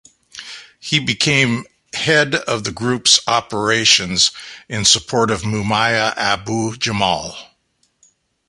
He 0.79 0.97
became 0.97 1.67
head 1.93 2.33
of 2.33 2.63
the 2.63 2.71
group's 2.71 3.19
operationsin 3.25 4.87
support 4.87 5.29
of 5.29 5.43
Mumia 5.43 6.17
Abu-Jamal. 6.17 7.37